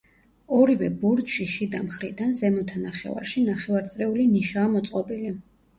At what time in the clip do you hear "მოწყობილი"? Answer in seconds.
4.79-5.39